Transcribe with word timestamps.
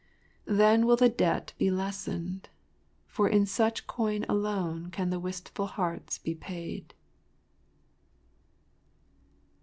”Then 0.45 0.87
will 0.87 0.95
the 0.95 1.09
debt 1.09 1.53
be 1.59 1.69
lessened—for 1.69 3.29
in 3.29 3.45
such 3.45 3.85
coin 3.85 4.25
alone 4.27 4.89
can 4.89 5.11
the 5.11 5.19
wistful 5.19 5.67
hearts 5.67 6.17
be 6.17 6.33
paid. 6.33 6.95